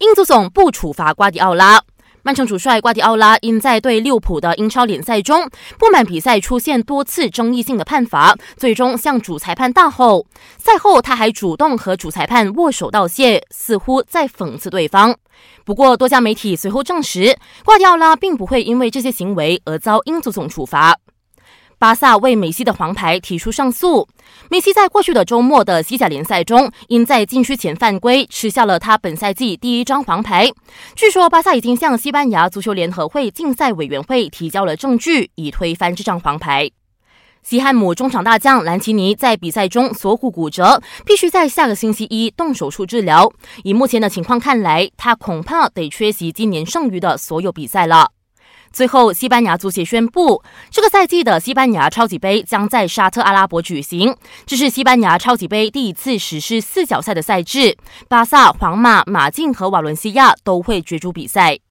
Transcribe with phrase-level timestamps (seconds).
[0.00, 1.78] 英足总不处罚瓜迪奥拉。
[2.22, 5.46] 曼城主帅瓜迪奥拉因在对利物浦的英超联赛中
[5.78, 10.26] 不满比赛出现多次争议性的判罚，最终向主裁判大吼。
[10.56, 15.14] 赛后他还主动和主裁判握手道谢，似乎在讽刺对方。
[15.66, 17.36] 不过，多家媒体随后证实，
[17.66, 20.96] 瓜迪奥拉并不会因为这些行为而遭英足总处罚。
[21.80, 24.06] 巴萨为梅西的黄牌提出上诉。
[24.50, 30.52] 梅西在过去的周末的西甲联赛中，因在禁区前犯规，吃下了他本赛季第一张黄牌。
[30.94, 36.70] 据说，巴萨已经向西班牙足球联合会竞赛委员会提交了证据，以推翻这张黄牌。
[37.42, 43.32] 西汉姆中场大将兰奇尼在比赛中锁骨骨折，必须在下个星期一动手术治疗。
[43.64, 48.10] 以目前的情况看来，他恐怕得缺席今年剩余的所有比赛了。
[48.72, 54.16] 最后，西班牙足协宣布，这个赛季的西班牙超级杯将在沙特阿拉伯举行。
[54.44, 57.76] 这是西班牙超级杯第一次实施四角赛的赛制，
[58.08, 61.60] 巴萨、皇马、马竞和瓦伦西亚都会角逐比赛。